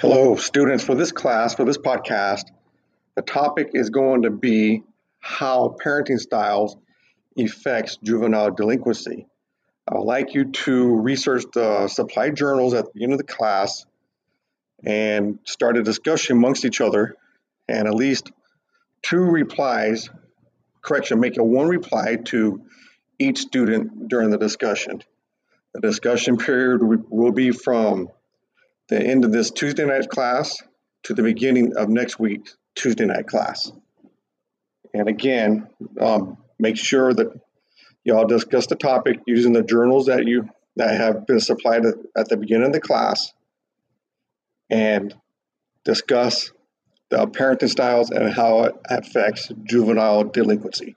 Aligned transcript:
Hello, 0.00 0.34
students. 0.36 0.82
For 0.82 0.94
this 0.94 1.12
class, 1.12 1.54
for 1.54 1.64
this 1.64 1.78
podcast, 1.78 2.44
the 3.14 3.22
topic 3.22 3.70
is 3.74 3.90
going 3.90 4.22
to 4.22 4.30
be 4.30 4.82
how 5.20 5.76
parenting 5.84 6.18
styles 6.18 6.76
affects 7.38 7.98
juvenile 8.02 8.50
delinquency. 8.50 9.26
I 9.86 9.96
would 9.96 10.04
like 10.04 10.34
you 10.34 10.46
to 10.52 10.96
research 10.96 11.44
the 11.52 11.88
supply 11.88 12.30
journals 12.30 12.74
at 12.74 12.92
the 12.92 13.04
end 13.04 13.12
of 13.12 13.18
the 13.18 13.24
class 13.24 13.84
and 14.84 15.38
start 15.44 15.76
a 15.76 15.82
discussion 15.82 16.38
amongst 16.38 16.64
each 16.64 16.80
other 16.80 17.14
and 17.68 17.86
at 17.86 17.94
least 17.94 18.32
two 19.02 19.20
replies, 19.20 20.08
correction, 20.82 21.20
make 21.20 21.36
a 21.36 21.44
one 21.44 21.68
reply 21.68 22.16
to 22.16 22.62
each 23.18 23.38
student 23.38 24.08
during 24.08 24.30
the 24.30 24.38
discussion. 24.38 25.02
The 25.74 25.80
discussion 25.80 26.36
period 26.36 26.80
will 27.08 27.32
be 27.32 27.52
from 27.52 28.08
the 28.90 29.00
end 29.00 29.24
of 29.24 29.32
this 29.32 29.50
Tuesday 29.50 29.86
night 29.86 30.08
class 30.08 30.62
to 31.04 31.14
the 31.14 31.22
beginning 31.22 31.76
of 31.76 31.88
next 31.88 32.18
week's 32.18 32.56
Tuesday 32.74 33.06
night 33.06 33.26
class. 33.26 33.72
And 34.92 35.08
again, 35.08 35.68
um, 36.00 36.36
make 36.58 36.76
sure 36.76 37.14
that 37.14 37.28
y'all 38.04 38.26
discuss 38.26 38.66
the 38.66 38.74
topic 38.74 39.20
using 39.26 39.52
the 39.52 39.62
journals 39.62 40.06
that 40.06 40.26
you 40.26 40.48
that 40.76 40.96
have 40.96 41.26
been 41.26 41.40
supplied 41.40 41.84
at 42.16 42.28
the 42.28 42.36
beginning 42.36 42.66
of 42.66 42.72
the 42.72 42.80
class 42.80 43.32
and 44.68 45.14
discuss 45.84 46.52
the 47.10 47.26
parenting 47.26 47.68
styles 47.68 48.10
and 48.10 48.32
how 48.32 48.64
it 48.64 48.74
affects 48.88 49.50
juvenile 49.64 50.24
delinquency. 50.24 50.96